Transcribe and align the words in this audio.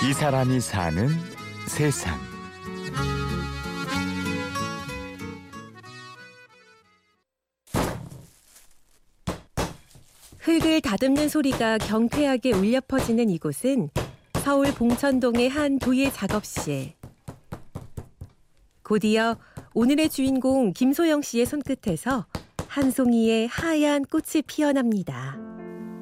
이 0.00 0.12
사람이 0.12 0.60
사는 0.60 1.08
세상. 1.66 2.16
흙을 10.38 10.80
다듬는 10.82 11.28
소리가 11.28 11.78
경쾌하게 11.78 12.52
울려 12.52 12.80
퍼지는 12.86 13.28
이곳은 13.28 13.90
서울 14.44 14.72
봉천동의 14.72 15.48
한 15.48 15.80
도예 15.80 16.12
작업실. 16.12 16.94
곧이어 18.84 19.36
오늘의 19.74 20.10
주인공 20.10 20.72
김소영 20.74 21.22
씨의 21.22 21.44
손끝에서 21.44 22.24
한 22.68 22.92
송이의 22.92 23.48
하얀 23.48 24.04
꽃이 24.04 24.42
피어납니다. 24.46 25.47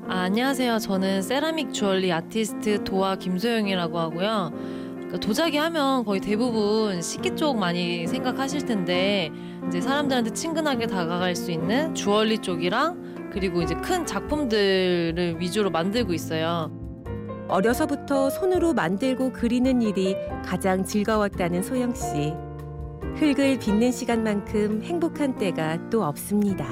아, 0.09 0.21
안녕하세요. 0.21 0.79
저는 0.79 1.21
세라믹 1.21 1.73
주얼리 1.73 2.13
아티스트 2.13 2.85
도화 2.85 3.17
김소영이라고 3.17 3.99
하고요. 3.99 4.53
그러니까 4.95 5.19
도자기 5.19 5.57
하면 5.57 6.05
거의 6.05 6.21
대부분 6.21 7.03
식기 7.03 7.35
쪽 7.35 7.59
많이 7.59 8.07
생각하실 8.07 8.67
텐데 8.67 9.33
이제 9.67 9.81
사람들한테 9.81 10.31
친근하게 10.33 10.87
다가갈 10.87 11.35
수 11.35 11.51
있는 11.51 11.93
주얼리 11.93 12.39
쪽이랑 12.39 13.31
그리고 13.33 13.63
이제 13.63 13.75
큰 13.75 14.07
작품들을 14.07 15.41
위주로 15.41 15.71
만들고 15.71 16.13
있어요. 16.13 16.71
어려서부터 17.49 18.31
손으로 18.31 18.75
만들고 18.75 19.33
그리는 19.33 19.83
일이 19.83 20.15
가장 20.45 20.85
즐거웠다는 20.85 21.65
소영 21.65 21.95
씨. 21.97 22.33
흙을 23.17 23.59
빚는 23.59 23.91
시간만큼 23.91 24.83
행복한 24.85 25.37
때가 25.37 25.91
또 25.91 26.05
없습니다. 26.05 26.65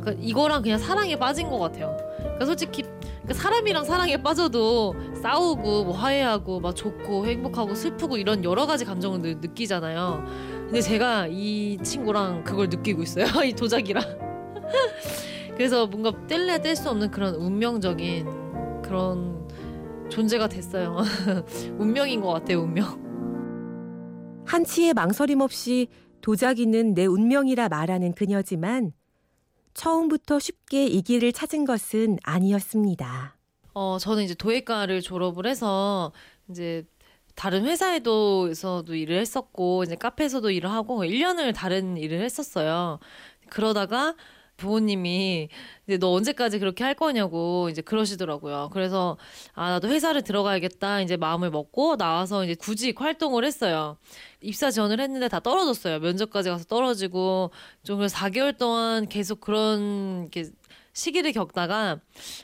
그러니까 0.00 0.14
이거랑 0.18 0.62
그냥 0.62 0.78
사랑에 0.78 1.16
빠진 1.18 1.50
것 1.50 1.58
같아요. 1.58 1.94
그러니까 2.24 2.46
솔직히 2.46 2.82
그러니까 2.82 3.34
사람이랑 3.34 3.84
사랑에 3.84 4.16
빠져도 4.22 4.94
싸우고 5.22 5.84
뭐 5.84 5.92
화해하고 5.92 6.60
막 6.60 6.74
좋고 6.74 7.26
행복하고 7.26 7.74
슬프고 7.74 8.16
이런 8.16 8.44
여러 8.44 8.66
가지 8.66 8.84
감정을 8.84 9.20
느, 9.22 9.28
느끼잖아요. 9.40 10.24
근데 10.66 10.80
제가 10.80 11.28
이 11.28 11.78
친구랑 11.82 12.44
그걸 12.44 12.68
느끼고 12.68 13.02
있어요. 13.02 13.26
이 13.44 13.52
도자기랑. 13.52 14.02
그래서 15.56 15.86
뭔가 15.86 16.12
뗄래야 16.26 16.58
뗄 16.58 16.74
수 16.74 16.90
없는 16.90 17.10
그런 17.10 17.34
운명적인 17.36 18.82
그런 18.82 19.48
존재가 20.10 20.48
됐어요. 20.48 20.98
운명인 21.78 22.20
것 22.20 22.32
같아요, 22.32 22.60
운명. 22.62 23.02
한치의 24.46 24.94
망설임 24.94 25.40
없이 25.40 25.88
도자기는 26.20 26.94
내 26.94 27.06
운명이라 27.06 27.68
말하는 27.68 28.12
그녀지만 28.12 28.92
처음부터 29.74 30.38
쉽게 30.38 30.86
이 30.86 31.02
길을 31.02 31.32
찾은 31.32 31.64
것은 31.64 32.18
아니었습니다. 32.22 33.36
어, 33.74 33.98
저는 33.98 34.22
이제 34.22 34.34
도예과를 34.34 35.02
졸업을 35.02 35.46
해서 35.46 36.12
이제 36.48 36.86
다른 37.34 37.64
회사에도서도 37.64 38.94
일을 38.94 39.18
했었고 39.18 39.82
이제 39.84 39.96
카페에서도 39.96 40.50
일을 40.50 40.70
하고 40.70 41.04
1년을 41.04 41.54
다른 41.54 41.96
일을 41.96 42.22
했었어요. 42.22 43.00
그러다가 43.48 44.14
부모님이 44.56 45.48
이제 45.86 45.98
너 45.98 46.12
언제까지 46.12 46.58
그렇게 46.58 46.84
할 46.84 46.94
거냐고 46.94 47.68
이제 47.70 47.82
그러시더라고요. 47.82 48.70
그래서 48.72 49.16
아 49.54 49.70
나도 49.70 49.88
회사를 49.88 50.22
들어가야겠다 50.22 51.00
이제 51.00 51.16
마음을 51.16 51.50
먹고 51.50 51.96
나와서 51.96 52.44
이제 52.44 52.54
구직 52.54 53.00
활동을 53.00 53.44
했어요. 53.44 53.96
입사 54.40 54.70
지원을 54.70 55.00
했는데 55.00 55.28
다 55.28 55.40
떨어졌어요. 55.40 55.98
면접까지 56.00 56.50
가서 56.50 56.64
떨어지고 56.64 57.50
좀 57.82 57.98
그래서 57.98 58.16
4개월 58.16 58.56
동안 58.56 59.08
계속 59.08 59.40
그런 59.40 60.30
게 60.30 60.44
시기를 60.94 61.32
겪다가 61.32 61.98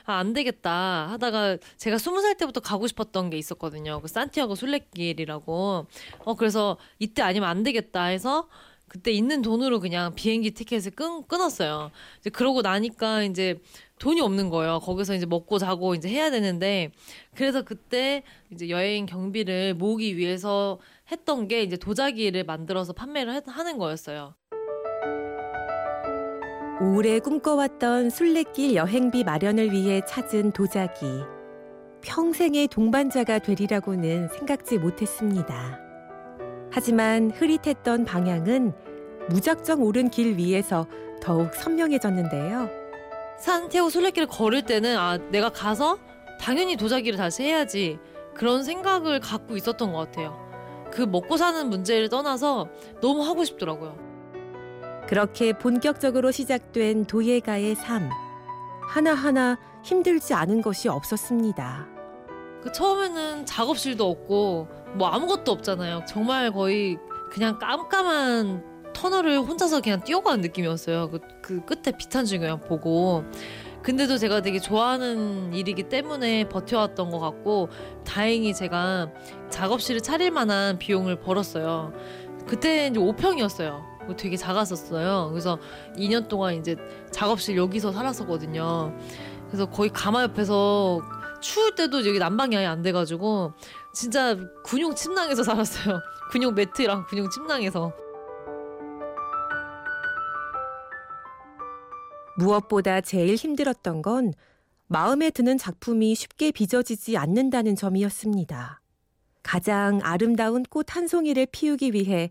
아, 0.05 0.15
안 0.15 0.33
되겠다 0.33 1.09
하다가 1.11 1.59
제가 1.77 1.99
스무 1.99 2.21
살 2.21 2.37
때부터 2.37 2.61
가고 2.61 2.87
싶었던 2.87 3.31
게 3.31 3.39
있었거든요. 3.39 4.01
그 4.01 4.09
산티아고 4.09 4.57
순례길이라고. 4.57 5.87
어 6.25 6.35
그래서 6.35 6.77
이때 6.99 7.23
아니면 7.23 7.49
안 7.49 7.63
되겠다 7.63 8.05
해서 8.05 8.49
그때 8.91 9.13
있는 9.13 9.41
돈으로 9.41 9.79
그냥 9.79 10.17
비행기 10.17 10.51
티켓을 10.51 10.91
끊, 10.91 11.23
끊었어요. 11.23 11.93
이제 12.19 12.29
그러고 12.29 12.61
나니까 12.61 13.23
이제 13.23 13.55
돈이 14.01 14.21
없는 14.21 14.51
거예요. 14.51 14.81
거기서 14.81 15.15
이제 15.15 15.27
먹고 15.27 15.59
자고 15.59 15.95
이제 15.95 16.09
해야 16.09 16.29
되는데 16.33 16.91
그래서 17.37 17.63
그때 17.63 18.25
이제 18.51 18.69
여행 18.69 19.07
경비를 19.07 19.75
모으기 19.75 20.17
위해서 20.17 20.81
했던 21.13 21.47
게 21.47 21.63
이제 21.63 21.77
도자기를 21.77 22.43
만들어서 22.43 22.93
판매를 22.93 23.41
하는 23.47 23.79
거였어요. 23.79 24.35
오래 26.83 27.21
꿈꿔왔던 27.21 28.11
순례길 28.11 28.75
여행비 28.75 29.23
마련을 29.23 29.71
위해 29.71 30.01
찾은 30.05 30.51
도자기. 30.51 31.07
평생의 32.03 32.67
동반자가 32.67 33.39
되리라고는 33.39 34.31
생각지 34.31 34.79
못했습니다. 34.79 35.90
하지만 36.71 37.31
흐릿했던 37.31 38.05
방향은 38.05 38.73
무작정 39.29 39.83
오른 39.83 40.11
길 40.11 40.37
위에서 40.37 40.87
더욱 41.21 41.55
선명해졌는데요. 41.55 42.69
산티아고 43.39 43.91
순례길을 43.91 44.29
걸을 44.29 44.63
때는 44.63 44.97
아 44.97 45.19
내가 45.31 45.51
가서 45.51 45.99
당연히 46.41 46.77
도자기를 46.77 47.17
다시 47.17 47.43
해야지 47.43 47.99
그런 48.35 48.65
생각을 48.65 49.21
갖고 49.21 49.57
있었던 49.57 49.93
것 49.93 49.99
같아요. 49.99 50.39
그 50.91 51.03
먹고 51.03 51.37
사는 51.37 51.69
문제를 51.69 52.09
떠나서 52.09 52.69
너무 53.01 53.23
하고 53.23 53.45
싶더라고요. 53.45 53.97
그렇게 55.07 55.53
본격적으로 55.53 56.31
시작된 56.31 57.07
도예가의 57.07 57.75
삶. 57.75 58.09
하나하나 58.89 59.59
힘들지 59.85 60.35
않은 60.35 60.63
것이 60.63 60.89
없었습니다. 60.89 61.87
그 62.63 62.73
처음에는 62.73 63.47
작업실도 63.47 64.09
없고 64.09 64.69
뭐 64.95 65.09
아무것도 65.09 65.53
없잖아요. 65.53 66.05
정말 66.07 66.53
거의 66.53 66.99
그냥 67.31 67.59
깜깜한 67.59 68.93
터널을 68.93 69.39
혼자서 69.39 69.81
그냥 69.81 70.03
뛰어가는 70.03 70.41
느낌이었어요. 70.41 71.11
그, 71.11 71.21
그 71.41 71.65
끝에 71.65 71.97
줄 72.25 72.39
그냥 72.39 72.61
보고. 72.61 73.25
근데도 73.83 74.19
제가 74.19 74.43
되게 74.43 74.59
좋아하는 74.59 75.55
일이기 75.55 75.85
때문에 75.85 76.49
버텨왔던 76.51 77.11
것 77.11 77.19
같고 77.19 77.71
다행히 78.05 78.53
제가 78.53 79.11
작업실을 79.49 80.03
차릴 80.03 80.31
만한 80.31 80.79
비용을 80.79 81.21
벌었어요. 81.21 81.93
그때 82.47 82.89
이제 82.89 83.01
5평이었어요. 83.01 83.91
되게 84.17 84.37
작았었어요. 84.37 85.29
그래서 85.31 85.59
2년 85.97 86.29
동안 86.29 86.55
이제 86.55 86.77
작업실 87.11 87.57
여기서 87.57 87.93
살았었거든요. 87.93 88.95
그래서 89.47 89.67
거의 89.67 89.91
가마 89.91 90.25
옆에서 90.25 91.01
추울 91.41 91.75
때도 91.75 92.07
여기 92.07 92.19
난방이 92.19 92.57
아예 92.57 92.67
안 92.67 92.83
돼가지고 92.83 93.53
진짜 93.93 94.37
군용 94.63 94.95
침낭에서 94.95 95.43
살았어요. 95.45 96.01
군용 96.31 96.55
매트랑 96.55 97.07
군용 97.09 97.29
침낭에서. 97.31 97.93
무엇보다 102.39 103.01
제일 103.01 103.35
힘들었던 103.35 104.03
건 104.03 104.33
마음에 104.87 105.31
드는 105.31 105.59
작품이 105.59 106.15
쉽게 106.15 106.51
빚어지지 106.53 107.17
않는다는 107.17 107.77
점이었습니다. 107.77 108.81
가장 109.43 110.01
아름다운 110.03 110.63
꽃 110.65 110.87
한 110.97 111.07
송이를 111.07 111.47
피우기 111.53 111.93
위해 111.93 112.31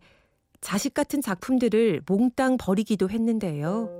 자식 0.62 0.94
같은 0.94 1.22
작품들을 1.22 2.02
몽땅 2.06 2.58
버리기도 2.58 3.09
했는데요. 3.09 3.98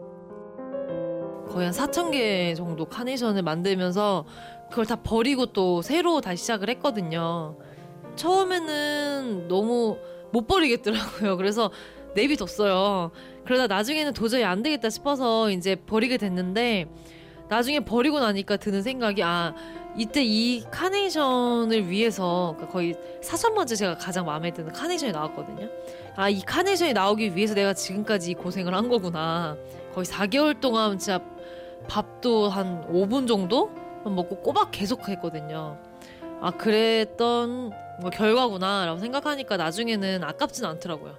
거의 1.50 1.66
한 1.66 1.74
4천 1.74 2.12
개 2.12 2.54
정도 2.56 2.86
카네이션을 2.86 3.42
만들면서 3.42 4.26
그걸 4.70 4.86
다 4.86 4.96
버리고 4.96 5.48
또 5.48 5.82
새로 5.82 6.22
다시 6.22 6.42
시작을 6.44 6.70
했거든요. 6.70 7.58
처음에는 8.16 9.48
너무 9.48 9.98
못 10.32 10.46
버리겠더라고요. 10.46 11.38
그래서 11.38 11.72
내비뒀어요. 12.14 13.12
그러다 13.46 13.68
나중에는 13.68 14.14
도저히 14.14 14.44
안 14.44 14.62
되겠다 14.62 14.90
싶어서 14.90 15.50
이제 15.50 15.76
버리게 15.76 16.18
됐는데 16.18 16.88
나중에 17.50 17.80
버리고 17.80 18.20
나니까 18.20 18.58
드는 18.58 18.84
생각이 18.84 19.24
아 19.24 19.56
이때 19.98 20.24
이 20.24 20.64
카네이션을 20.70 21.90
위해서 21.90 22.54
그러니까 22.56 22.72
거의 22.74 22.96
사천 23.24 23.56
번째 23.56 23.76
제가 23.76 23.98
가장 23.98 24.26
마음에 24.26 24.52
드는 24.52 24.72
카네이션이 24.72 25.12
나왔거든요. 25.14 25.68
아 26.16 26.30
이 26.30 26.42
카네이션이 26.42 26.94
나오기 26.94 27.36
위해서 27.36 27.56
내가 27.56 27.74
지금까지 27.74 28.32
이 28.32 28.34
고생을 28.36 28.76
한 28.76 28.88
거구나. 28.88 29.58
거의 29.96 30.06
4개월 30.06 30.60
동안 30.60 31.00
진짜 31.00 31.20
밥도 31.90 32.50
한 32.50 32.88
5분 32.88 33.28
정도 33.28 33.70
먹고 34.06 34.42
꼬박 34.42 34.72
계속 34.72 35.10
했거든요. 35.10 35.78
아 36.42 36.52
그랬던 36.52 37.72
뭐 38.02 38.10
결과구나라고 38.12 39.00
생각하니까 39.00 39.58
나중에는 39.58 40.24
아깝진 40.24 40.64
않더라고요. 40.66 41.18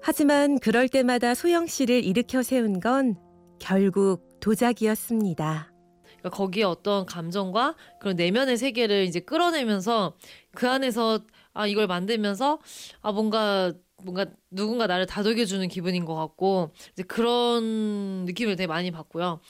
하지만 0.00 0.58
그럴 0.58 0.88
때마다 0.88 1.34
소영 1.34 1.66
씨를 1.66 2.02
일으켜 2.02 2.42
세운 2.42 2.80
건 2.80 3.14
결국 3.60 4.40
도자기였습니다. 4.40 5.72
그러니까 6.18 6.30
거기에 6.30 6.64
어떤 6.64 7.06
감정과 7.06 7.76
그런 8.00 8.16
내면의 8.16 8.56
세계를 8.56 9.04
이제 9.04 9.20
끌어내면서 9.20 10.14
그 10.54 10.68
안에서 10.68 11.20
아 11.52 11.66
이걸 11.66 11.86
만들면서 11.86 12.58
아 13.00 13.12
뭔가 13.12 13.72
뭔가 14.04 14.26
누군가 14.50 14.86
나를 14.86 15.06
다독여주는 15.06 15.66
기분인 15.68 16.04
것 16.04 16.14
같고 16.14 16.70
이제 16.92 17.02
그런 17.02 18.24
느낌을 18.26 18.56
되게 18.56 18.66
많이 18.66 18.90
받고요. 18.90 19.40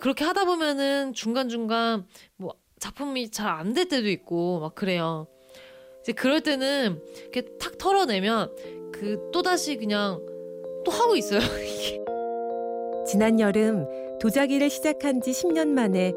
그렇게 0.00 0.24
하다 0.24 0.44
보면은 0.46 1.12
중간 1.12 1.48
중간 1.48 2.06
뭐 2.36 2.54
작품이 2.78 3.30
잘 3.30 3.48
안 3.48 3.74
될 3.74 3.88
때도 3.88 4.08
있고 4.08 4.60
막 4.60 4.74
그래요. 4.74 5.26
이제 6.02 6.12
그럴 6.12 6.40
때는 6.42 7.02
이렇게 7.22 7.42
탁 7.58 7.78
털어내면 7.78 8.54
그 8.92 9.30
또 9.32 9.42
다시 9.42 9.76
그냥 9.76 10.20
또 10.84 10.92
하고 10.92 11.16
있어요. 11.16 11.40
지난 13.06 13.38
여름 13.40 13.86
도자기를 14.20 14.70
시작한 14.70 15.20
지 15.20 15.30
10년 15.32 15.68
만에 15.68 16.12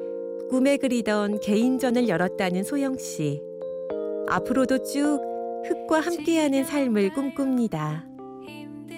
꿈에 0.49 0.77
그리던 0.77 1.39
개인전을 1.41 2.07
열었다는 2.07 2.63
소영 2.63 2.97
씨. 2.97 3.41
앞으로도 4.29 4.83
쭉 4.83 5.19
흙과 5.65 5.99
함께하는 6.01 6.63
삶을 6.63 7.13
꿈꿉니다. 7.13 8.05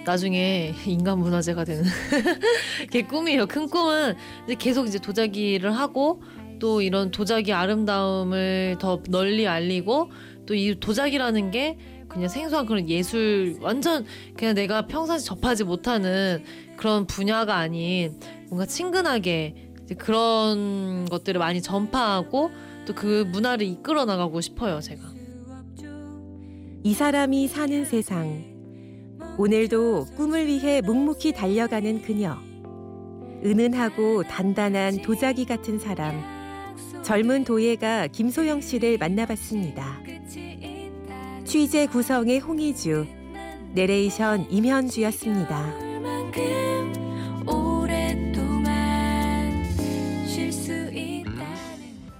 나중에 0.04 0.74
인간 0.86 1.18
문화재가 1.18 1.64
되는 1.64 1.84
게 2.90 3.02
꿈이에요. 3.02 3.46
큰 3.46 3.68
꿈은 3.68 4.14
이제 4.44 4.54
계속 4.56 4.86
이제 4.86 4.98
도자기를 4.98 5.72
하고 5.76 6.22
또 6.58 6.80
이런 6.82 7.10
도자기 7.10 7.52
아름다움을 7.52 8.76
더 8.80 9.00
널리 9.08 9.46
알리고 9.46 10.10
또 10.46 10.54
이 10.54 10.74
도자기라는 10.78 11.50
게 11.52 11.78
그냥 12.08 12.28
생소한 12.28 12.66
그런 12.66 12.88
예술 12.90 13.56
완전 13.60 14.04
그냥 14.36 14.54
내가 14.54 14.86
평상시 14.86 15.24
접하지 15.24 15.64
못하는 15.64 16.42
그런 16.76 17.06
분야가 17.06 17.56
아닌 17.56 18.18
뭔가 18.48 18.66
친근하게 18.66 19.54
이제 19.84 19.94
그런 19.94 21.06
것들을 21.06 21.38
많이 21.38 21.62
전파하고 21.62 22.50
또 22.86 22.94
그 22.94 23.24
문화를 23.30 23.64
이끌어 23.66 24.04
나가고 24.04 24.40
싶어요, 24.40 24.80
제가. 24.80 25.11
이 26.84 26.94
사람이 26.94 27.46
사는 27.46 27.84
세상. 27.84 28.42
오늘도 29.38 30.06
꿈을 30.16 30.48
위해 30.48 30.80
묵묵히 30.80 31.32
달려가는 31.32 32.02
그녀. 32.02 32.36
은은하고 33.44 34.24
단단한 34.24 35.02
도자기 35.02 35.44
같은 35.44 35.78
사람. 35.78 36.20
젊은 37.04 37.44
도예가 37.44 38.08
김소영 38.08 38.60
씨를 38.60 38.98
만나봤습니다. 38.98 40.00
취재 41.44 41.86
구성의 41.86 42.40
홍희주, 42.40 43.06
내레이션 43.74 44.50
임현주였습니다. 44.50 47.01